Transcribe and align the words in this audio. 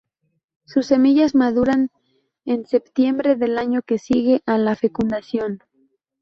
Sus 0.65 0.87
semillas 0.87 1.35
maduran 1.35 1.91
en 2.45 2.65
septiembre 2.65 3.35
del 3.35 3.59
año 3.59 3.83
que 3.83 3.99
sigue 3.99 4.41
a 4.47 4.57
la 4.57 4.75
fecundación. 4.75 5.61